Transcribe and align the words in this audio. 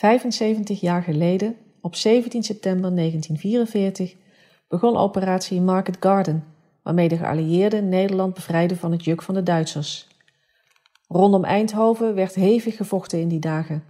75 0.00 0.80
jaar 0.80 1.02
geleden, 1.02 1.56
op 1.80 1.94
17 1.94 2.42
september 2.42 2.94
1944, 2.94 4.16
begon 4.68 4.96
operatie 4.96 5.60
Market 5.60 5.96
Garden, 6.00 6.44
waarmee 6.82 7.08
de 7.08 7.16
geallieerden 7.16 7.88
Nederland 7.88 8.34
bevrijden 8.34 8.76
van 8.76 8.92
het 8.92 9.04
juk 9.04 9.22
van 9.22 9.34
de 9.34 9.42
Duitsers. 9.42 10.08
Rondom 11.08 11.44
Eindhoven 11.44 12.14
werd 12.14 12.34
hevig 12.34 12.76
gevochten 12.76 13.20
in 13.20 13.28
die 13.28 13.38
dagen. 13.38 13.84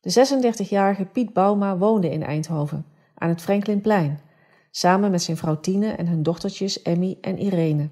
De 0.00 0.26
36-jarige 0.62 1.04
Piet 1.04 1.32
Bauma 1.32 1.78
woonde 1.78 2.10
in 2.10 2.22
Eindhoven, 2.22 2.86
aan 3.14 3.28
het 3.28 3.42
Franklinplein, 3.42 4.20
samen 4.70 5.10
met 5.10 5.22
zijn 5.22 5.36
vrouw 5.36 5.60
Tine 5.60 5.92
en 5.92 6.06
hun 6.06 6.22
dochtertjes 6.22 6.82
Emmy 6.82 7.18
en 7.20 7.38
Irene. 7.38 7.88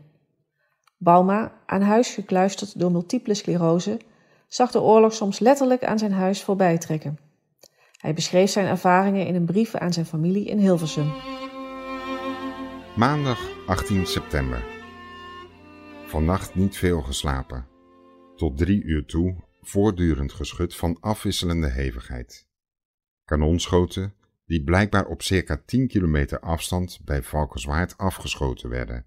Bauma, 0.96 1.52
aan 1.66 1.82
huis 1.82 2.14
gekluisterd 2.14 2.78
door 2.80 2.92
multiple 2.92 3.34
sclerose, 3.34 3.98
zag 4.46 4.70
de 4.70 4.80
oorlog 4.80 5.12
soms 5.12 5.38
letterlijk 5.38 5.84
aan 5.84 5.98
zijn 5.98 6.12
huis 6.12 6.42
voorbij 6.42 6.78
trekken. 6.78 7.18
Hij 7.96 8.14
beschreef 8.14 8.50
zijn 8.50 8.66
ervaringen 8.66 9.26
in 9.26 9.34
een 9.34 9.46
brief 9.46 9.74
aan 9.74 9.92
zijn 9.92 10.06
familie 10.06 10.46
in 10.46 10.58
Hilversum. 10.58 11.12
Maandag 12.96 13.66
18 13.66 14.06
september. 14.06 14.64
Vannacht 16.06 16.54
niet 16.54 16.76
veel 16.76 17.02
geslapen. 17.02 17.66
Tot 18.36 18.58
drie 18.58 18.82
uur 18.82 19.04
toe 19.04 19.36
voortdurend 19.60 20.32
geschud 20.32 20.76
van 20.76 21.00
afwisselende 21.00 21.70
hevigheid. 21.70 22.48
Kanonschoten 23.24 24.14
die 24.46 24.64
blijkbaar 24.64 25.06
op 25.06 25.22
circa 25.22 25.62
10 25.66 25.88
kilometer 25.88 26.40
afstand 26.40 27.00
bij 27.04 27.22
Valkenswaard 27.22 27.98
afgeschoten 27.98 28.68
werden. 28.68 29.06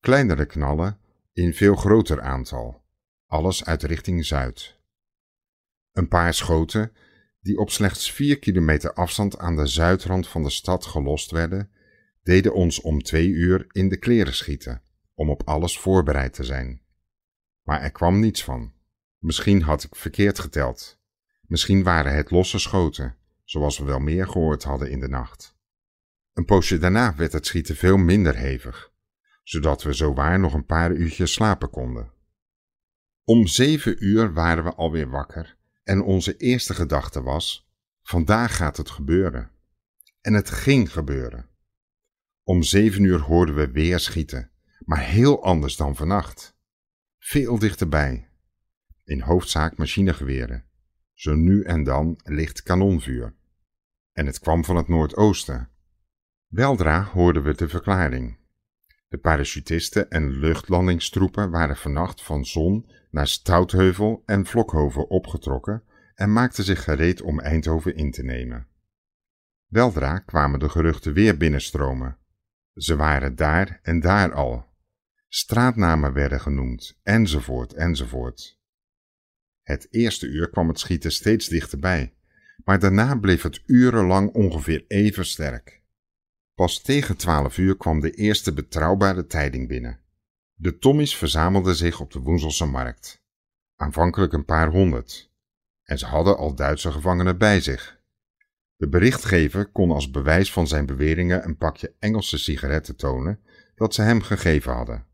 Kleinere 0.00 0.46
knallen 0.46 0.98
in 1.32 1.54
veel 1.54 1.74
groter 1.74 2.20
aantal, 2.20 2.83
alles 3.26 3.64
uit 3.64 3.82
richting 3.82 4.26
zuid. 4.26 4.78
Een 5.92 6.08
paar 6.08 6.34
schoten 6.34 6.92
die 7.40 7.58
op 7.58 7.70
slechts 7.70 8.12
4 8.12 8.38
kilometer 8.38 8.92
afstand 8.92 9.38
aan 9.38 9.56
de 9.56 9.66
zuidrand 9.66 10.28
van 10.28 10.42
de 10.42 10.50
stad 10.50 10.86
gelost 10.86 11.30
werden, 11.30 11.70
deden 12.22 12.54
ons 12.54 12.80
om 12.80 13.02
twee 13.02 13.28
uur 13.28 13.66
in 13.72 13.88
de 13.88 13.96
kleren 13.96 14.34
schieten, 14.34 14.82
om 15.14 15.30
op 15.30 15.42
alles 15.44 15.78
voorbereid 15.78 16.32
te 16.32 16.44
zijn. 16.44 16.82
Maar 17.62 17.80
er 17.80 17.92
kwam 17.92 18.20
niets 18.20 18.44
van. 18.44 18.72
Misschien 19.18 19.62
had 19.62 19.82
ik 19.82 19.94
verkeerd 19.94 20.38
geteld. 20.38 20.98
Misschien 21.46 21.82
waren 21.82 22.14
het 22.14 22.30
losse 22.30 22.58
schoten, 22.58 23.16
zoals 23.44 23.78
we 23.78 23.84
wel 23.84 24.00
meer 24.00 24.26
gehoord 24.26 24.62
hadden 24.62 24.90
in 24.90 25.00
de 25.00 25.08
nacht. 25.08 25.56
Een 26.32 26.44
poosje 26.44 26.78
daarna 26.78 27.14
werd 27.14 27.32
het 27.32 27.46
schieten 27.46 27.76
veel 27.76 27.96
minder 27.96 28.36
hevig, 28.36 28.92
zodat 29.42 29.82
we 29.82 29.92
zowaar 29.92 30.38
nog 30.38 30.54
een 30.54 30.66
paar 30.66 30.92
uurtjes 30.92 31.32
slapen 31.32 31.70
konden. 31.70 32.13
Om 33.26 33.46
zeven 33.46 34.04
uur 34.04 34.32
waren 34.32 34.64
we 34.64 34.74
alweer 34.74 35.08
wakker 35.08 35.56
en 35.84 36.02
onze 36.02 36.36
eerste 36.36 36.74
gedachte 36.74 37.22
was: 37.22 37.68
vandaag 38.02 38.56
gaat 38.56 38.76
het 38.76 38.90
gebeuren. 38.90 39.50
En 40.20 40.34
het 40.34 40.50
ging 40.50 40.92
gebeuren. 40.92 41.48
Om 42.42 42.62
zeven 42.62 43.02
uur 43.02 43.20
hoorden 43.20 43.54
we 43.54 43.70
weer 43.70 43.98
schieten, 43.98 44.50
maar 44.78 45.00
heel 45.00 45.44
anders 45.44 45.76
dan 45.76 45.96
vannacht. 45.96 46.56
Veel 47.18 47.58
dichterbij. 47.58 48.28
In 49.04 49.20
hoofdzaak 49.20 49.76
machinegeweren. 49.76 50.64
Zo 51.14 51.34
nu 51.34 51.62
en 51.62 51.84
dan 51.84 52.20
licht 52.24 52.62
kanonvuur. 52.62 53.34
En 54.12 54.26
het 54.26 54.38
kwam 54.38 54.64
van 54.64 54.76
het 54.76 54.88
noordoosten. 54.88 55.68
Weldra 56.46 57.02
hoorden 57.02 57.42
we 57.42 57.54
de 57.54 57.68
verklaring. 57.68 58.38
De 59.08 59.18
parachutisten 59.18 60.10
en 60.10 60.30
luchtlandingstroepen 60.30 61.50
waren 61.50 61.76
vannacht 61.76 62.22
van 62.22 62.44
Zon 62.44 62.90
naar 63.14 63.28
Stoutheuvel 63.28 64.22
en 64.26 64.46
Vlokhoven 64.46 65.10
opgetrokken 65.10 65.82
en 66.14 66.32
maakten 66.32 66.64
zich 66.64 66.84
gereed 66.84 67.22
om 67.22 67.40
Eindhoven 67.40 67.96
in 67.96 68.10
te 68.10 68.22
nemen. 68.22 68.66
Weldra 69.66 70.18
kwamen 70.18 70.58
de 70.58 70.68
geruchten 70.68 71.12
weer 71.12 71.36
binnenstromen. 71.36 72.18
Ze 72.74 72.96
waren 72.96 73.36
daar 73.36 73.78
en 73.82 74.00
daar 74.00 74.32
al. 74.32 74.66
Straatnamen 75.28 76.12
werden 76.12 76.40
genoemd, 76.40 77.00
enzovoort, 77.02 77.72
enzovoort. 77.72 78.60
Het 79.62 79.86
eerste 79.90 80.26
uur 80.26 80.50
kwam 80.50 80.68
het 80.68 80.78
schieten 80.78 81.12
steeds 81.12 81.48
dichterbij, 81.48 82.14
maar 82.64 82.78
daarna 82.78 83.16
bleef 83.16 83.42
het 83.42 83.62
urenlang 83.66 84.32
ongeveer 84.32 84.84
even 84.88 85.26
sterk. 85.26 85.82
Pas 86.54 86.82
tegen 86.82 87.16
twaalf 87.16 87.58
uur 87.58 87.76
kwam 87.76 88.00
de 88.00 88.10
eerste 88.10 88.52
betrouwbare 88.52 89.26
tijding 89.26 89.68
binnen. 89.68 90.03
De 90.56 90.78
Tommies 90.78 91.16
verzamelden 91.16 91.74
zich 91.74 92.00
op 92.00 92.12
de 92.12 92.18
Woenselse 92.18 92.66
markt. 92.66 93.22
Aanvankelijk 93.76 94.32
een 94.32 94.44
paar 94.44 94.68
honderd. 94.68 95.30
En 95.82 95.98
ze 95.98 96.06
hadden 96.06 96.36
al 96.36 96.54
Duitse 96.54 96.92
gevangenen 96.92 97.38
bij 97.38 97.60
zich. 97.60 98.00
De 98.76 98.88
berichtgever 98.88 99.66
kon 99.66 99.90
als 99.90 100.10
bewijs 100.10 100.52
van 100.52 100.66
zijn 100.66 100.86
beweringen 100.86 101.44
een 101.44 101.56
pakje 101.56 101.94
Engelse 101.98 102.38
sigaretten 102.38 102.96
tonen 102.96 103.40
dat 103.74 103.94
ze 103.94 104.02
hem 104.02 104.22
gegeven 104.22 104.72
hadden. 104.72 105.06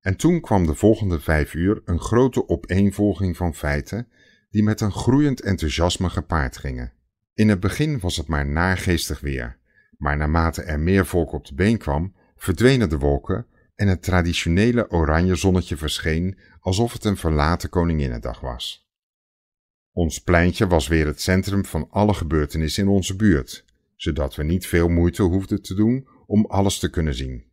En 0.00 0.16
toen 0.16 0.40
kwam 0.40 0.66
de 0.66 0.74
volgende 0.74 1.20
vijf 1.20 1.54
uur 1.54 1.82
een 1.84 2.00
grote 2.00 2.48
opeenvolging 2.48 3.36
van 3.36 3.54
feiten 3.54 4.08
die 4.50 4.62
met 4.62 4.80
een 4.80 4.92
groeiend 4.92 5.40
enthousiasme 5.40 6.10
gepaard 6.10 6.56
gingen. 6.56 6.92
In 7.34 7.48
het 7.48 7.60
begin 7.60 8.00
was 8.00 8.16
het 8.16 8.26
maar 8.26 8.46
naargeestig 8.46 9.20
weer, 9.20 9.58
maar 9.98 10.16
naarmate 10.16 10.62
er 10.62 10.80
meer 10.80 11.06
volk 11.06 11.32
op 11.32 11.46
de 11.46 11.54
been 11.54 11.78
kwam, 11.78 12.14
verdwenen 12.36 12.88
de 12.88 12.98
wolken 12.98 13.46
en 13.76 13.88
het 13.88 14.02
traditionele 14.02 14.90
oranje 14.90 15.34
zonnetje 15.34 15.76
verscheen 15.76 16.38
alsof 16.60 16.92
het 16.92 17.04
een 17.04 17.16
verlaten 17.16 17.68
Koninginnedag 17.68 18.40
was. 18.40 18.88
Ons 19.92 20.18
pleintje 20.18 20.66
was 20.66 20.88
weer 20.88 21.06
het 21.06 21.20
centrum 21.20 21.64
van 21.64 21.90
alle 21.90 22.14
gebeurtenissen 22.14 22.82
in 22.82 22.88
onze 22.88 23.16
buurt, 23.16 23.64
zodat 23.96 24.34
we 24.34 24.42
niet 24.42 24.66
veel 24.66 24.88
moeite 24.88 25.22
hoefden 25.22 25.62
te 25.62 25.74
doen 25.74 26.08
om 26.26 26.46
alles 26.46 26.78
te 26.78 26.90
kunnen 26.90 27.14
zien. 27.14 27.44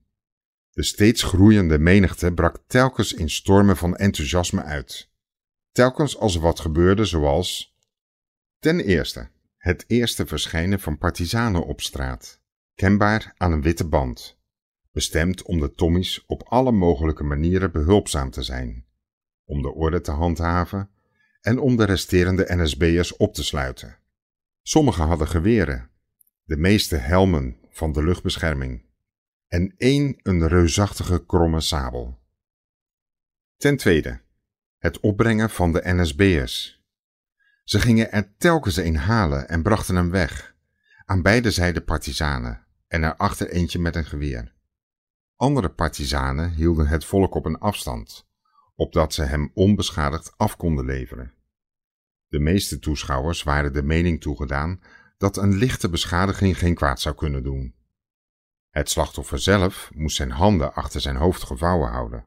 De 0.69 0.83
steeds 0.83 1.23
groeiende 1.23 1.77
menigte 1.77 2.33
brak 2.33 2.63
telkens 2.67 3.13
in 3.13 3.29
stormen 3.29 3.77
van 3.77 3.95
enthousiasme 3.95 4.63
uit. 4.63 5.09
Telkens 5.71 6.17
als 6.17 6.35
er 6.35 6.41
wat 6.41 6.59
gebeurde, 6.59 7.05
zoals. 7.05 7.75
Ten 8.59 8.79
eerste, 8.79 9.29
het 9.57 9.83
eerste 9.87 10.25
verschijnen 10.25 10.79
van 10.79 10.97
partizanen 10.97 11.65
op 11.65 11.81
straat, 11.81 12.39
kenbaar 12.75 13.33
aan 13.37 13.51
een 13.51 13.61
witte 13.61 13.87
band, 13.87 14.37
bestemd 14.93 15.41
om 15.41 15.59
de 15.59 15.73
Tommies 15.73 16.25
op 16.25 16.43
alle 16.43 16.71
mogelijke 16.71 17.23
manieren 17.23 17.71
behulpzaam 17.71 18.29
te 18.29 18.43
zijn, 18.43 18.85
om 19.45 19.61
de 19.61 19.73
orde 19.73 20.01
te 20.01 20.11
handhaven 20.11 20.89
en 21.41 21.59
om 21.59 21.75
de 21.75 21.85
resterende 21.85 22.45
NSB'ers 22.47 23.17
op 23.17 23.33
te 23.33 23.43
sluiten. 23.43 23.97
Sommigen 24.61 25.05
hadden 25.05 25.27
geweren, 25.27 25.89
de 26.43 26.57
meeste 26.57 26.95
helmen 26.95 27.57
van 27.69 27.91
de 27.91 28.03
luchtbescherming 28.03 28.85
en 29.47 29.73
één 29.77 30.19
een 30.21 30.47
reusachtige 30.47 31.25
kromme 31.25 31.61
sabel. 31.61 32.19
Ten 33.57 33.77
tweede, 33.77 34.21
het 34.77 34.99
opbrengen 34.99 35.49
van 35.49 35.71
de 35.71 35.81
NSB'ers. 35.83 36.83
Ze 37.63 37.79
gingen 37.79 38.11
er 38.11 38.37
telkens 38.37 38.75
een 38.75 38.97
halen 38.97 39.49
en 39.49 39.63
brachten 39.63 39.95
hem 39.95 40.09
weg. 40.09 40.55
Aan 41.05 41.21
beide 41.21 41.51
zijden 41.51 41.83
partizanen 41.83 42.65
en 42.87 43.03
erachter 43.03 43.49
eentje 43.49 43.79
met 43.79 43.95
een 43.95 44.05
geweer. 44.05 44.53
Andere 45.43 45.69
partizanen 45.69 46.51
hielden 46.51 46.87
het 46.87 47.05
volk 47.05 47.35
op 47.35 47.45
een 47.45 47.59
afstand, 47.59 48.27
opdat 48.75 49.13
ze 49.13 49.23
hem 49.23 49.51
onbeschadigd 49.53 50.33
af 50.37 50.57
konden 50.57 50.85
leveren. 50.85 51.33
De 52.27 52.39
meeste 52.39 52.79
toeschouwers 52.79 53.43
waren 53.43 53.73
de 53.73 53.83
mening 53.83 54.21
toegedaan 54.21 54.81
dat 55.17 55.37
een 55.37 55.53
lichte 55.53 55.89
beschadiging 55.89 56.57
geen 56.57 56.75
kwaad 56.75 57.01
zou 57.01 57.15
kunnen 57.15 57.43
doen. 57.43 57.75
Het 58.69 58.89
slachtoffer 58.89 59.39
zelf 59.39 59.91
moest 59.93 60.15
zijn 60.15 60.31
handen 60.31 60.73
achter 60.73 61.01
zijn 61.01 61.15
hoofd 61.15 61.43
gevouwen 61.43 61.89
houden. 61.89 62.25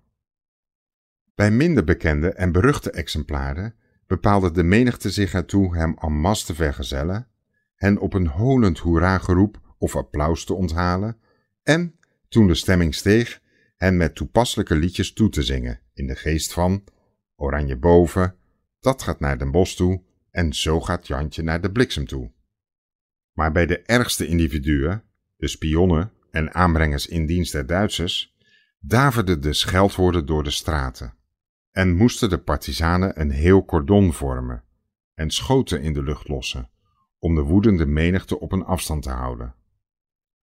Bij 1.34 1.50
minder 1.50 1.84
bekende 1.84 2.32
en 2.32 2.52
beruchte 2.52 2.90
exemplaren 2.90 3.74
bepaalde 4.06 4.50
de 4.50 4.62
menigte 4.62 5.10
zich 5.10 5.34
ertoe 5.34 5.76
hem 5.76 5.96
en 6.00 6.12
masse 6.12 6.46
te 6.46 6.54
vergezellen, 6.54 7.28
hen 7.74 7.98
op 7.98 8.14
een 8.14 8.28
holend 8.28 8.78
hoera-geroep 8.78 9.60
of 9.78 9.96
applaus 9.96 10.44
te 10.44 10.54
onthalen 10.54 11.20
en, 11.62 11.95
toen 12.28 12.46
de 12.46 12.54
stemming 12.54 12.94
steeg, 12.94 13.40
hen 13.76 13.96
met 13.96 14.14
toepasselijke 14.14 14.74
liedjes 14.74 15.12
toe 15.12 15.28
te 15.28 15.42
zingen 15.42 15.80
in 15.94 16.06
de 16.06 16.16
geest 16.16 16.52
van 16.52 16.84
Oranje 17.36 17.76
boven, 17.76 18.36
dat 18.80 19.02
gaat 19.02 19.20
naar 19.20 19.38
den 19.38 19.50
bos 19.50 19.74
toe 19.74 20.02
en 20.30 20.52
zo 20.52 20.80
gaat 20.80 21.06
Jantje 21.06 21.42
naar 21.42 21.60
de 21.60 21.72
bliksem 21.72 22.06
toe. 22.06 22.32
Maar 23.32 23.52
bij 23.52 23.66
de 23.66 23.82
ergste 23.82 24.26
individuen, 24.26 25.02
de 25.36 25.48
spionnen 25.48 26.12
en 26.30 26.54
aanbrengers 26.54 27.06
in 27.06 27.26
dienst 27.26 27.52
der 27.52 27.66
Duitsers, 27.66 28.34
daverden 28.78 29.40
de 29.40 29.52
scheldwoorden 29.52 30.26
door 30.26 30.42
de 30.42 30.50
straten 30.50 31.14
en 31.70 31.94
moesten 31.94 32.28
de 32.28 32.38
partizanen 32.38 33.20
een 33.20 33.30
heel 33.30 33.64
cordon 33.64 34.12
vormen 34.12 34.64
en 35.14 35.30
schoten 35.30 35.82
in 35.82 35.92
de 35.92 36.02
lucht 36.02 36.28
lossen 36.28 36.70
om 37.18 37.34
de 37.34 37.40
woedende 37.40 37.86
menigte 37.86 38.40
op 38.40 38.52
een 38.52 38.64
afstand 38.64 39.02
te 39.02 39.10
houden. 39.10 39.54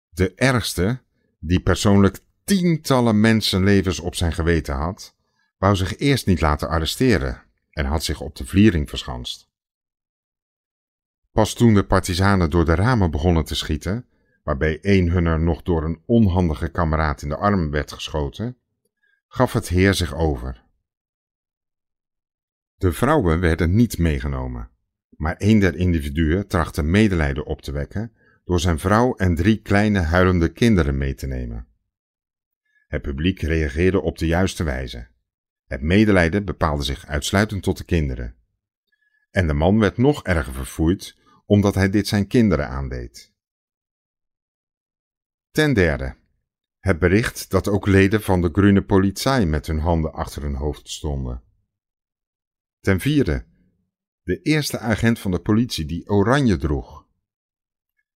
De 0.08 0.34
ergste, 0.34 1.00
die 1.44 1.60
persoonlijk 1.60 2.18
tientallen 2.44 3.20
mensenlevens 3.20 4.00
op 4.00 4.14
zijn 4.14 4.32
geweten 4.32 4.74
had, 4.74 5.14
wou 5.58 5.76
zich 5.76 5.96
eerst 5.96 6.26
niet 6.26 6.40
laten 6.40 6.68
arresteren 6.68 7.42
en 7.70 7.84
had 7.84 8.04
zich 8.04 8.20
op 8.20 8.36
de 8.36 8.46
vliering 8.46 8.88
verschanst. 8.88 9.50
Pas 11.32 11.54
toen 11.54 11.74
de 11.74 11.84
partizanen 11.84 12.50
door 12.50 12.64
de 12.64 12.74
ramen 12.74 13.10
begonnen 13.10 13.44
te 13.44 13.54
schieten, 13.54 14.06
waarbij 14.42 14.78
een 14.82 15.10
hunner 15.10 15.40
nog 15.40 15.62
door 15.62 15.84
een 15.84 16.02
onhandige 16.06 16.68
kameraad 16.68 17.22
in 17.22 17.28
de 17.28 17.36
arm 17.36 17.70
werd 17.70 17.92
geschoten, 17.92 18.56
gaf 19.28 19.52
het 19.52 19.68
heer 19.68 19.94
zich 19.94 20.14
over. 20.14 20.64
De 22.74 22.92
vrouwen 22.92 23.40
werden 23.40 23.74
niet 23.74 23.98
meegenomen, 23.98 24.70
maar 25.08 25.34
een 25.38 25.58
der 25.58 25.74
individuen 25.74 26.46
trachtte 26.46 26.82
medelijden 26.82 27.46
op 27.46 27.62
te 27.62 27.72
wekken 27.72 28.12
door 28.52 28.60
zijn 28.60 28.78
vrouw 28.78 29.14
en 29.14 29.34
drie 29.34 29.62
kleine 29.62 29.98
huilende 29.98 30.52
kinderen 30.52 30.98
mee 30.98 31.14
te 31.14 31.26
nemen. 31.26 31.66
Het 32.86 33.02
publiek 33.02 33.40
reageerde 33.40 34.00
op 34.00 34.18
de 34.18 34.26
juiste 34.26 34.64
wijze. 34.64 35.08
Het 35.66 35.82
medelijden 35.82 36.44
bepaalde 36.44 36.82
zich 36.82 37.06
uitsluitend 37.06 37.62
tot 37.62 37.78
de 37.78 37.84
kinderen. 37.84 38.36
En 39.30 39.46
de 39.46 39.52
man 39.52 39.78
werd 39.78 39.96
nog 39.96 40.24
erger 40.24 40.52
verfoeid 40.52 41.16
omdat 41.46 41.74
hij 41.74 41.90
dit 41.90 42.06
zijn 42.08 42.26
kinderen 42.26 42.68
aandeed. 42.68 43.32
Ten 45.50 45.74
derde, 45.74 46.16
het 46.78 46.98
bericht 46.98 47.50
dat 47.50 47.68
ook 47.68 47.86
leden 47.86 48.22
van 48.22 48.40
de 48.40 48.48
Groene 48.52 48.82
Politie 48.84 49.46
met 49.46 49.66
hun 49.66 49.78
handen 49.78 50.12
achter 50.12 50.42
hun 50.42 50.54
hoofd 50.54 50.88
stonden. 50.88 51.42
Ten 52.80 53.00
vierde, 53.00 53.44
de 54.22 54.42
eerste 54.42 54.78
agent 54.78 55.18
van 55.18 55.30
de 55.30 55.40
politie 55.40 55.86
die 55.86 56.08
oranje 56.08 56.56
droeg. 56.56 57.02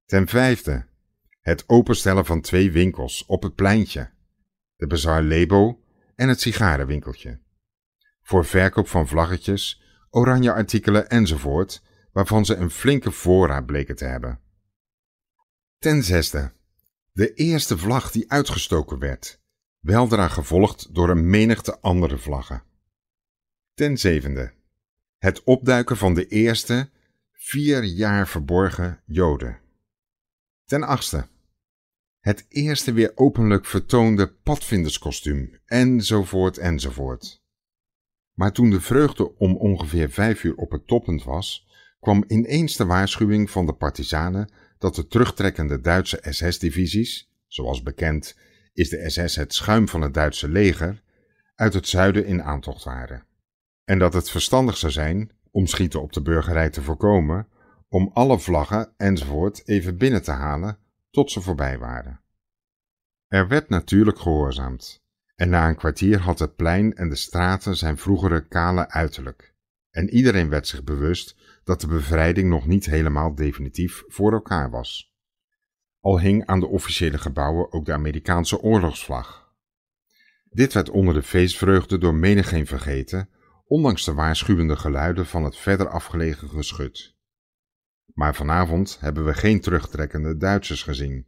Ten 0.06 0.28
vijfde, 0.28 0.86
het 1.42 1.70
openstellen 1.70 2.26
van 2.26 2.42
twee 2.42 2.72
winkels 2.72 3.26
op 3.26 3.44
het 3.44 3.56
pleintje, 3.56 4.10
de 4.76 4.88
Bazaar 4.88 5.24
Lebo 5.24 5.84
en 6.16 6.30
het 6.30 6.42
sigarenwinkeltje. 6.42 7.40
Voor 8.22 8.46
verkoop 8.46 8.88
van 8.88 9.08
vlaggetjes, 9.08 9.82
oranje 10.10 10.54
artikelen 10.54 11.10
enzovoort, 11.10 11.84
waarvan 12.12 12.46
ze 12.46 12.56
een 12.56 12.70
flinke 12.70 13.12
voorraad 13.12 13.66
bleken 13.66 13.96
te 13.96 14.06
hebben. 14.06 14.40
Ten 15.78 16.04
zesde, 16.04 16.52
de 17.12 17.34
eerste 17.34 17.78
vlag 17.78 18.12
die 18.12 18.32
uitgestoken 18.32 19.00
werd, 19.00 19.42
weldra 19.80 20.28
gevolgd 20.28 20.96
door 20.96 21.10
een 21.10 21.30
menigte 21.30 21.80
andere 21.82 22.18
vlaggen. 22.18 22.64
Ten 23.74 23.98
zevende, 23.98 24.54
het 25.18 25.44
opduiken 25.44 25.98
van 25.98 26.14
de 26.14 26.28
eerste, 26.28 26.90
vier 27.32 27.84
jaar 27.84 28.28
verborgen 28.28 29.02
Joden. 29.06 29.64
Ten 30.66 30.84
achtste, 30.84 31.28
het 32.20 32.46
eerste 32.50 32.94
weer 32.94 33.12
openlijk 33.16 33.66
vertoonde 33.66 34.28
padvinderskostuum, 34.28 35.60
enzovoort 35.66 36.58
enzovoort. 36.58 37.44
Maar 38.34 38.52
toen 38.52 38.70
de 38.70 38.82
vreugde 38.82 39.36
om 39.38 39.56
ongeveer 39.56 40.10
vijf 40.10 40.44
uur 40.44 40.56
op 40.56 40.72
het 40.72 40.88
toppunt 40.88 41.24
was, 41.24 41.68
kwam 42.00 42.24
ineens 42.28 42.76
de 42.76 42.86
waarschuwing 42.86 43.50
van 43.50 43.66
de 43.66 43.74
partizanen 43.74 44.52
dat 44.78 44.96
de 44.96 45.08
terugtrekkende 45.08 45.82
Duitse 45.82 46.20
SS-divisies, 46.30 47.32
zoals 47.48 47.84
bekend 47.84 48.38
is 48.74 48.90
de 48.90 49.10
SS 49.10 49.36
het 49.36 49.54
schuim 49.54 49.88
van 49.88 50.02
het 50.02 50.14
Duitse 50.14 50.50
leger, 50.50 51.04
uit 51.56 51.74
het 51.74 51.88
zuiden 51.88 52.26
in 52.26 52.44
aantocht 52.44 52.84
waren. 52.84 53.26
En 53.84 54.00
dat 54.00 54.14
het 54.14 54.30
verstandig 54.30 54.78
zou 54.78 54.92
zijn, 54.92 55.32
om 55.52 55.68
schieten 55.68 56.02
op 56.02 56.14
de 56.14 56.22
burgerij 56.22 56.70
te 56.70 56.82
voorkomen, 56.82 57.48
om 57.96 58.12
alle 58.14 58.40
vlaggen 58.40 58.94
enzovoort 58.98 59.68
even 59.68 59.98
binnen 59.98 60.24
te 60.24 60.32
halen 60.32 60.78
tot 61.12 61.32
ze 61.32 61.42
voorbij 61.42 61.78
waren. 61.80 62.22
Er 63.28 63.48
werd 63.48 63.70
natuurlijk 63.70 64.20
gehoorzaamd, 64.20 65.04
en 65.36 65.50
na 65.50 65.68
een 65.68 65.76
kwartier 65.76 66.20
had 66.20 66.40
het 66.40 66.56
plein 66.56 66.94
en 66.94 67.10
de 67.10 67.16
straten 67.16 67.76
zijn 67.76 67.98
vroegere 67.98 68.48
kale 68.48 68.90
uiterlijk, 68.90 69.56
en 69.92 70.10
iedereen 70.10 70.50
werd 70.50 70.68
zich 70.68 70.84
bewust 70.84 71.36
dat 71.64 71.82
de 71.82 71.88
bevrijding 71.88 72.50
nog 72.50 72.68
niet 72.68 72.86
helemaal 72.86 73.36
definitief 73.36 74.04
voor 74.08 74.34
elkaar 74.34 74.70
was. 74.70 75.14
Al 76.00 76.20
hing 76.20 76.46
aan 76.46 76.60
de 76.60 76.68
officiële 76.68 77.18
gebouwen 77.18 77.74
ook 77.74 77.86
de 77.86 77.94
Amerikaanse 77.94 78.62
oorlogsvlag. 78.62 79.54
Dit 80.50 80.74
werd 80.74 80.90
onder 80.90 81.14
de 81.14 81.24
feestvreugde 81.24 81.98
door 81.98 82.16
menigeen 82.16 82.68
vergeten, 82.68 83.30
ondanks 83.66 84.06
de 84.06 84.14
waarschuwende 84.14 84.76
geluiden 84.76 85.26
van 85.26 85.44
het 85.44 85.58
verder 85.58 85.88
afgelegen 85.88 86.50
geschut. 86.50 87.15
Maar 88.16 88.36
vanavond 88.36 88.98
hebben 89.00 89.26
we 89.26 89.34
geen 89.34 89.62
terugtrekkende 89.62 90.38
Duitsers 90.38 90.84
gezien. 90.84 91.28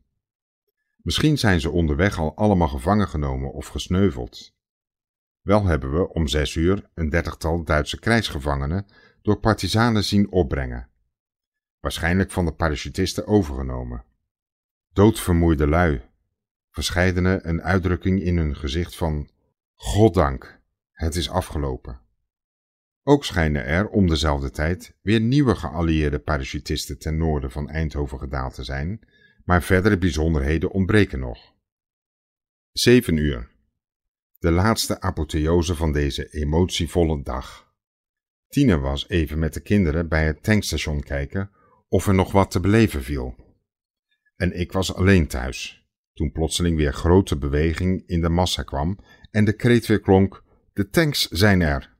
Misschien 0.95 1.37
zijn 1.37 1.61
ze 1.61 1.69
onderweg 1.69 2.19
al 2.19 2.35
allemaal 2.35 2.67
gevangen 2.67 3.07
genomen 3.07 3.53
of 3.53 3.67
gesneuveld. 3.67 4.55
Wel 5.41 5.65
hebben 5.65 5.93
we 5.93 6.13
om 6.13 6.27
zes 6.27 6.55
uur 6.55 6.89
een 6.93 7.09
dertigtal 7.09 7.63
Duitse 7.63 7.99
krijgsgevangenen 7.99 8.85
door 9.21 9.39
partizanen 9.39 10.03
zien 10.03 10.31
opbrengen. 10.31 10.89
Waarschijnlijk 11.79 12.31
van 12.31 12.45
de 12.45 12.53
parachutisten 12.53 13.27
overgenomen. 13.27 14.03
Doodvermoeide 14.93 15.67
lui. 15.67 16.01
Verscheidene 16.71 17.39
een 17.43 17.61
uitdrukking 17.61 18.21
in 18.21 18.37
hun 18.37 18.55
gezicht 18.55 18.95
van 18.95 19.29
Goddank, 19.73 20.61
het 20.91 21.15
is 21.15 21.29
afgelopen. 21.29 22.06
Ook 23.09 23.25
schijnen 23.25 23.65
er 23.65 23.89
om 23.89 24.07
dezelfde 24.07 24.51
tijd 24.51 24.95
weer 25.01 25.19
nieuwe 25.19 25.55
geallieerde 25.55 26.19
parachutisten 26.19 26.99
ten 26.99 27.17
noorden 27.17 27.51
van 27.51 27.69
Eindhoven 27.69 28.19
gedaald 28.19 28.53
te 28.53 28.63
zijn, 28.63 28.99
maar 29.45 29.63
verdere 29.63 29.97
bijzonderheden 29.97 30.71
ontbreken 30.71 31.19
nog. 31.19 31.53
7 32.71 33.17
uur. 33.17 33.51
De 34.37 34.51
laatste 34.51 35.01
apotheose 35.01 35.75
van 35.75 35.91
deze 35.91 36.29
emotievolle 36.29 37.23
dag. 37.23 37.73
Tine 38.47 38.79
was 38.79 39.09
even 39.09 39.39
met 39.39 39.53
de 39.53 39.61
kinderen 39.61 40.07
bij 40.07 40.25
het 40.25 40.43
tankstation 40.43 41.01
kijken 41.01 41.51
of 41.87 42.07
er 42.07 42.15
nog 42.15 42.31
wat 42.31 42.51
te 42.51 42.59
beleven 42.59 43.03
viel. 43.03 43.35
En 44.35 44.59
ik 44.59 44.71
was 44.71 44.93
alleen 44.93 45.27
thuis, 45.27 45.87
toen 46.13 46.31
plotseling 46.31 46.77
weer 46.77 46.93
grote 46.93 47.37
beweging 47.37 48.03
in 48.07 48.21
de 48.21 48.29
massa 48.29 48.63
kwam 48.63 48.99
en 49.31 49.45
de 49.45 49.53
kreet 49.53 49.85
weer 49.85 49.99
klonk, 49.99 50.43
de 50.73 50.89
tanks 50.89 51.27
zijn 51.27 51.61
er. 51.61 51.95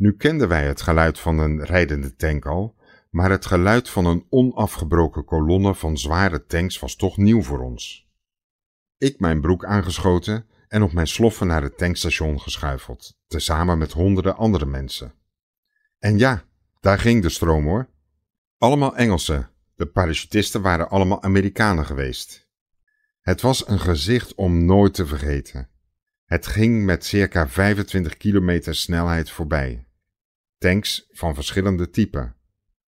Nu 0.00 0.16
kenden 0.16 0.48
wij 0.48 0.66
het 0.66 0.80
geluid 0.80 1.18
van 1.18 1.38
een 1.38 1.64
rijdende 1.64 2.16
tank 2.16 2.46
al, 2.46 2.76
maar 3.10 3.30
het 3.30 3.46
geluid 3.46 3.88
van 3.88 4.06
een 4.06 4.26
onafgebroken 4.28 5.24
kolonne 5.24 5.74
van 5.74 5.98
zware 5.98 6.46
tanks 6.46 6.78
was 6.78 6.96
toch 6.96 7.16
nieuw 7.16 7.42
voor 7.42 7.60
ons. 7.60 8.08
Ik 8.98 9.20
mijn 9.20 9.40
broek 9.40 9.64
aangeschoten 9.64 10.46
en 10.68 10.82
op 10.82 10.92
mijn 10.92 11.06
sloffen 11.06 11.46
naar 11.46 11.62
het 11.62 11.78
tankstation 11.78 12.40
geschuifeld, 12.40 13.18
tezamen 13.26 13.78
met 13.78 13.92
honderden 13.92 14.36
andere 14.36 14.66
mensen. 14.66 15.14
En 15.98 16.18
ja, 16.18 16.44
daar 16.80 16.98
ging 16.98 17.22
de 17.22 17.28
stroom 17.28 17.64
hoor. 17.64 17.88
Allemaal 18.58 18.96
Engelsen. 18.96 19.50
De 19.74 19.86
parachutisten 19.86 20.62
waren 20.62 20.90
allemaal 20.90 21.22
Amerikanen 21.22 21.86
geweest. 21.86 22.48
Het 23.20 23.40
was 23.40 23.68
een 23.68 23.80
gezicht 23.80 24.34
om 24.34 24.64
nooit 24.64 24.94
te 24.94 25.06
vergeten. 25.06 25.68
Het 26.24 26.46
ging 26.46 26.84
met 26.84 27.04
circa 27.04 27.48
25 27.48 28.16
kilometer 28.16 28.74
snelheid 28.74 29.30
voorbij. 29.30 29.84
Tanks 30.60 31.06
van 31.10 31.34
verschillende 31.34 31.90
typen. 31.90 32.36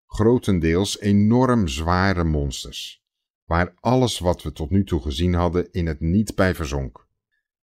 Grotendeels 0.06 1.00
enorm 1.00 1.68
zware 1.68 2.24
monsters. 2.24 3.06
Waar 3.46 3.74
alles 3.80 4.20
wat 4.20 4.44
we 4.44 4.52
tot 4.52 4.70
nu 4.70 4.84
toe 4.84 5.02
gezien 5.02 5.34
hadden 5.34 5.72
in 5.72 5.88
het 5.88 6.00
niet 6.00 6.36
bij 6.36 6.56
verzonk. 6.56 7.08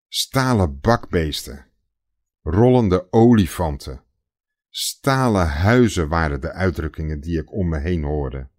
Stalen 0.07 0.79
bakbeesten. 0.79 1.65
Rollende 2.41 3.07
olifanten 3.11 4.03
Stalen 4.69 5.47
huizen 5.47 6.07
waren 6.07 6.41
de 6.41 6.51
uitdrukkingen 6.51 7.19
die 7.19 7.39
ik 7.39 7.53
om 7.53 7.69
me 7.69 7.79
heen 7.79 8.03
hoorde. 8.03 8.49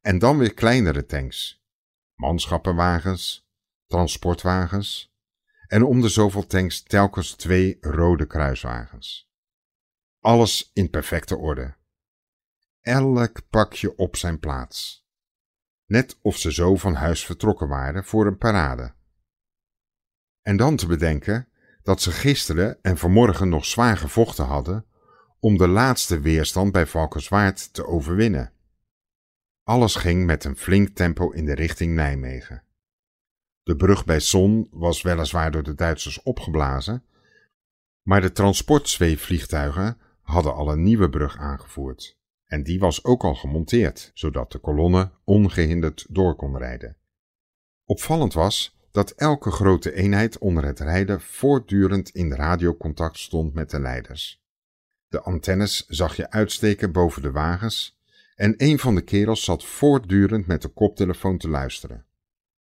En 0.00 0.18
dan 0.18 0.38
weer 0.38 0.54
kleinere 0.54 1.06
tanks. 1.06 1.64
Manschappenwagens, 2.14 3.48
transportwagens 3.86 5.16
en 5.66 5.84
om 5.84 6.00
de 6.00 6.08
zoveel 6.08 6.46
tanks 6.46 6.82
telkens 6.82 7.34
twee 7.34 7.76
rode 7.80 8.26
kruiswagens. 8.26 9.27
Alles 10.20 10.70
in 10.74 10.90
perfecte 10.90 11.36
orde. 11.36 11.74
Elk 12.80 13.48
pakje 13.50 13.96
op 13.96 14.16
zijn 14.16 14.38
plaats. 14.38 15.06
Net 15.86 16.18
of 16.22 16.36
ze 16.36 16.52
zo 16.52 16.76
van 16.76 16.94
huis 16.94 17.24
vertrokken 17.24 17.68
waren 17.68 18.04
voor 18.04 18.26
een 18.26 18.38
parade. 18.38 18.94
En 20.42 20.56
dan 20.56 20.76
te 20.76 20.86
bedenken 20.86 21.48
dat 21.82 22.02
ze 22.02 22.10
gisteren 22.10 22.78
en 22.82 22.98
vanmorgen 22.98 23.48
nog 23.48 23.64
zwaar 23.64 23.96
gevochten 23.96 24.44
hadden 24.44 24.86
om 25.40 25.56
de 25.56 25.68
laatste 25.68 26.20
weerstand 26.20 26.72
bij 26.72 26.86
Valkenswaard 26.86 27.72
te 27.72 27.86
overwinnen. 27.86 28.52
Alles 29.62 29.94
ging 29.94 30.26
met 30.26 30.44
een 30.44 30.56
flink 30.56 30.88
tempo 30.88 31.30
in 31.30 31.44
de 31.44 31.54
richting 31.54 31.94
Nijmegen. 31.94 32.62
De 33.62 33.76
brug 33.76 34.04
bij 34.04 34.20
Son 34.20 34.68
was 34.70 35.02
weliswaar 35.02 35.50
door 35.50 35.62
de 35.62 35.74
Duitsers 35.74 36.22
opgeblazen, 36.22 37.04
maar 38.02 38.20
de 38.20 38.32
transportzweefvliegtuigen 38.32 40.00
hadden 40.28 40.54
al 40.54 40.72
een 40.72 40.82
nieuwe 40.82 41.08
brug 41.08 41.36
aangevoerd, 41.38 42.18
en 42.46 42.62
die 42.62 42.78
was 42.78 43.04
ook 43.04 43.24
al 43.24 43.34
gemonteerd, 43.34 44.10
zodat 44.14 44.52
de 44.52 44.58
kolonne 44.58 45.10
ongehinderd 45.24 46.06
door 46.08 46.36
kon 46.36 46.58
rijden. 46.58 46.96
Opvallend 47.84 48.32
was 48.32 48.76
dat 48.90 49.10
elke 49.10 49.50
grote 49.50 49.92
eenheid 49.92 50.38
onder 50.38 50.64
het 50.64 50.80
rijden 50.80 51.20
voortdurend 51.20 52.08
in 52.08 52.32
radiocontact 52.32 53.18
stond 53.18 53.54
met 53.54 53.70
de 53.70 53.80
leiders. 53.80 54.42
De 55.08 55.20
antennes 55.20 55.86
zag 55.86 56.16
je 56.16 56.30
uitsteken 56.30 56.92
boven 56.92 57.22
de 57.22 57.30
wagens 57.30 57.96
En 58.34 58.54
een 58.56 58.78
van 58.78 58.94
de 58.94 59.02
kerels 59.02 59.44
zat 59.44 59.64
voortdurend 59.64 60.46
met 60.46 60.62
de 60.62 60.68
koptelefoon 60.68 61.38
te 61.38 61.48
luisteren. 61.48 62.06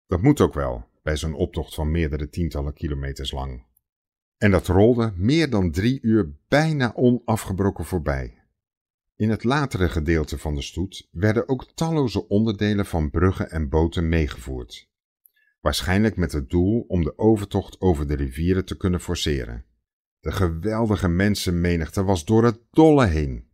Dat 0.07 0.23
moet 0.23 0.41
ook 0.41 0.55
wel, 0.55 0.85
bij 1.03 1.17
zo'n 1.17 1.35
optocht 1.35 1.75
van 1.75 1.91
meerdere 1.91 2.29
tientallen 2.29 2.73
kilometers 2.73 3.33
lang. 3.33 3.65
En 4.41 4.51
dat 4.51 4.67
rolde 4.67 5.13
meer 5.17 5.51
dan 5.51 5.71
drie 5.71 5.99
uur 6.03 6.33
bijna 6.49 6.93
onafgebroken 6.95 7.85
voorbij. 7.85 8.43
In 9.17 9.31
het 9.31 9.45
latere 9.45 9.89
gedeelte 9.89 10.39
van 10.39 10.55
de 10.55 10.63
stoet 10.63 11.09
werden 11.11 11.49
ook 11.49 11.67
talloze 11.75 12.29
onderdelen 12.29 12.87
van 12.87 13.11
bruggen 13.11 13.51
en 13.51 13.69
boten 13.69 14.09
meegevoerd. 14.09 14.89
Waarschijnlijk 15.61 16.17
met 16.17 16.33
het 16.33 16.51
doel 16.51 16.85
om 16.89 17.05
de 17.05 17.19
overtocht 17.19 17.81
over 17.81 18.07
de 18.07 18.15
rivieren 18.15 18.65
te 18.65 18.77
kunnen 18.77 19.01
forceren. 19.01 19.65
De 20.21 20.33
geweldige 20.33 21.09
mensenmenigte 21.09 22.05
was 22.05 22.25
door 22.25 22.45
het 22.45 22.61
dolle 22.71 23.07
heen. 23.07 23.49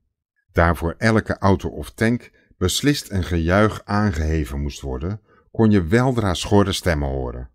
Daarvoor 0.53 0.95
elke 0.99 1.39
auto 1.39 1.69
of 1.69 1.91
tank 1.91 2.31
beslist 2.57 3.11
een 3.11 3.25
gejuich 3.25 3.85
aangeheven 3.85 4.61
moest 4.61 4.81
worden, 4.81 5.21
kon 5.51 5.71
je 5.71 5.87
weldra 5.87 6.35
schorre 6.35 6.73
stemmen 6.73 7.09
horen. 7.09 7.51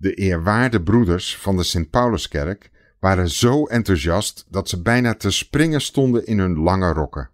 De 0.00 0.14
eerwaarde 0.14 0.82
broeders 0.82 1.36
van 1.36 1.56
de 1.56 1.62
Sint-Pauluskerk 1.62 2.70
waren 3.00 3.30
zo 3.30 3.66
enthousiast 3.66 4.46
dat 4.48 4.68
ze 4.68 4.82
bijna 4.82 5.14
te 5.14 5.30
springen 5.30 5.80
stonden 5.80 6.26
in 6.26 6.38
hun 6.38 6.58
lange 6.58 6.92
rokken. 6.92 7.30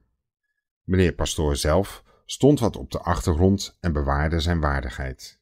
Meneer 0.84 1.12
Pastoor 1.12 1.56
zelf 1.56 2.04
stond 2.26 2.60
wat 2.60 2.76
op 2.76 2.90
de 2.90 2.98
achtergrond 2.98 3.76
en 3.80 3.92
bewaarde 3.92 4.40
zijn 4.40 4.60
waardigheid. 4.60 5.38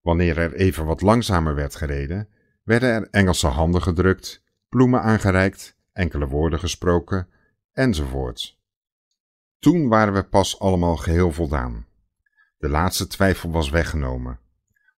Wanneer 0.00 0.38
er 0.38 0.54
even 0.54 0.84
wat 0.84 1.00
langzamer 1.00 1.54
werd 1.54 1.74
gereden, 1.74 2.28
werden 2.62 2.90
er 2.90 3.08
Engelse 3.10 3.46
handen 3.46 3.82
gedrukt, 3.82 4.42
bloemen 4.68 5.02
aangereikt, 5.02 5.76
enkele 5.92 6.26
woorden 6.26 6.58
gesproken, 6.58 7.28
enzovoort. 7.72 8.58
Toen 9.58 9.88
waren 9.88 10.14
we 10.14 10.22
pas 10.22 10.58
allemaal 10.58 10.96
geheel 10.96 11.32
voldaan. 11.32 11.86
De 12.58 12.68
laatste 12.68 13.06
twijfel 13.06 13.50
was 13.50 13.70
weggenomen. 13.70 14.38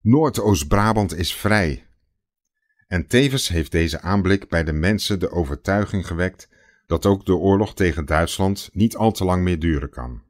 Noordoost-Brabant 0.04 1.16
is 1.16 1.34
vrij. 1.34 1.86
En 2.86 3.06
tevens 3.06 3.48
heeft 3.48 3.70
deze 3.70 4.00
aanblik 4.00 4.48
bij 4.48 4.64
de 4.64 4.72
mensen 4.72 5.20
de 5.20 5.30
overtuiging 5.30 6.06
gewekt 6.06 6.48
dat 6.86 7.06
ook 7.06 7.26
de 7.26 7.34
oorlog 7.34 7.74
tegen 7.74 8.06
Duitsland 8.06 8.70
niet 8.72 8.96
al 8.96 9.12
te 9.12 9.24
lang 9.24 9.42
meer 9.42 9.58
duren 9.58 9.90
kan. 9.90 10.22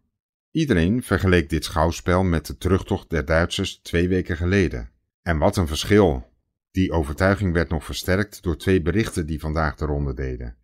Iedereen 0.50 1.02
vergeleek 1.02 1.48
dit 1.48 1.64
schouwspel 1.64 2.22
met 2.22 2.46
de 2.46 2.56
terugtocht 2.56 3.10
der 3.10 3.24
Duitsers 3.24 3.80
twee 3.82 4.08
weken 4.08 4.36
geleden. 4.36 4.90
En 5.22 5.38
wat 5.38 5.56
een 5.56 5.66
verschil! 5.66 6.30
Die 6.70 6.92
overtuiging 6.92 7.52
werd 7.52 7.68
nog 7.68 7.84
versterkt 7.84 8.42
door 8.42 8.56
twee 8.56 8.82
berichten 8.82 9.26
die 9.26 9.40
vandaag 9.40 9.76
de 9.76 9.84
ronde 9.84 10.14
deden. 10.14 10.56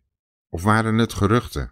Of 0.49 0.63
waren 0.63 0.97
het 0.97 1.13
geruchten? 1.13 1.71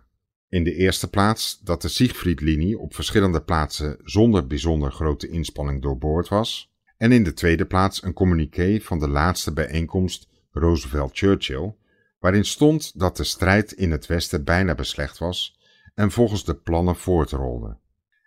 In 0.49 0.63
de 0.63 0.73
eerste 0.73 1.09
plaats 1.09 1.59
dat 1.59 1.81
de 1.81 1.87
Siegfriedlinie 1.87 2.79
op 2.79 2.95
verschillende 2.95 3.41
plaatsen 3.41 3.97
zonder 4.03 4.47
bijzonder 4.47 4.91
grote 4.91 5.27
inspanning 5.27 5.81
doorboord 5.81 6.27
was, 6.27 6.75
en 6.97 7.11
in 7.11 7.23
de 7.23 7.33
tweede 7.33 7.65
plaats 7.65 8.03
een 8.03 8.13
communiqué 8.13 8.79
van 8.81 8.99
de 8.99 9.07
laatste 9.07 9.53
bijeenkomst 9.53 10.27
Roosevelt-Churchill, 10.51 11.75
waarin 12.19 12.45
stond 12.45 12.99
dat 12.99 13.17
de 13.17 13.23
strijd 13.23 13.71
in 13.71 13.91
het 13.91 14.05
Westen 14.05 14.43
bijna 14.43 14.75
beslecht 14.75 15.17
was 15.17 15.59
en 15.95 16.11
volgens 16.11 16.45
de 16.45 16.55
plannen 16.55 16.95
voortrolde, 16.95 17.77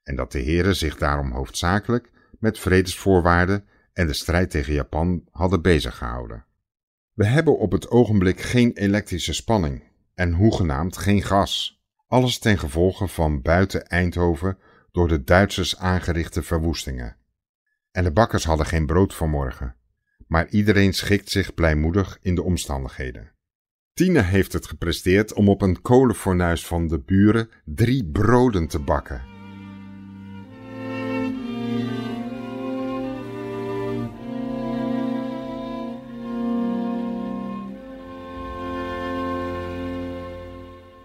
en 0.03 0.17
dat 0.17 0.33
de 0.33 0.39
heren 0.39 0.77
zich 0.77 0.97
daarom 0.97 1.33
hoofdzakelijk 1.33 2.11
met 2.39 2.59
vredesvoorwaarden 2.59 3.65
en 3.93 4.07
de 4.07 4.13
strijd 4.13 4.51
tegen 4.51 4.75
Japan 4.75 5.25
hadden 5.31 5.63
beziggehouden. 5.63 6.45
We 7.13 7.27
hebben 7.27 7.59
op 7.59 7.73
het 7.73 7.91
ogenblik 7.91 8.41
geen 8.41 8.73
elektrische 8.73 9.35
spanning 9.35 9.83
en 10.15 10.33
hoegenaamd 10.33 10.97
geen 10.97 11.23
gas, 11.23 11.83
alles 12.07 12.39
ten 12.39 12.59
gevolge 12.59 13.09
van 13.09 13.43
buiten 13.43 13.87
Eindhoven 13.87 14.59
door 14.93 15.09
de 15.09 15.25
Duitsers 15.25 15.79
aangerichte 15.79 16.43
verwoestingen. 16.43 17.17
En 17.93 18.05
de 18.05 18.13
bakkers 18.13 18.45
hadden 18.45 18.67
geen 18.67 18.87
brood 18.87 19.15
vanmorgen, 19.15 19.77
maar 20.27 20.49
iedereen 20.49 20.93
schikt 20.93 21.31
zich 21.31 21.55
blijmoedig 21.55 22.19
in 22.23 22.35
de 22.35 22.43
omstandigheden. 22.43 23.33
Tine 23.95 24.23
heeft 24.23 24.53
het 24.53 24.67
gepresteerd 24.67 25.33
om 25.33 25.49
op 25.49 25.63
een 25.63 25.81
kolenfornuis 25.83 26.67
van 26.67 26.87
de 26.87 26.99
buren 26.99 27.51
drie 27.65 28.05
broden 28.05 28.69
te 28.69 28.79
bakken. 28.79 29.23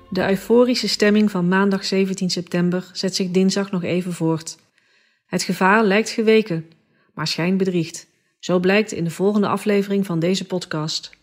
De 0.09 0.29
euforische 0.29 0.87
stemming 0.87 1.31
van 1.31 1.47
maandag 1.47 1.85
17 1.85 2.29
september 2.29 2.89
zet 2.93 3.15
zich 3.15 3.29
dinsdag 3.29 3.71
nog 3.71 3.83
even 3.83 4.13
voort. 4.13 4.57
Het 5.25 5.43
gevaar 5.43 5.83
lijkt 5.83 6.09
geweken, 6.09 6.65
maar 7.15 7.27
schijn 7.27 7.57
bedriegt. 7.57 8.07
Zo 8.39 8.59
blijkt 8.59 8.91
in 8.91 9.03
de 9.03 9.09
volgende 9.09 9.47
aflevering 9.47 10.05
van 10.05 10.19
deze 10.19 10.45
podcast. 10.45 11.14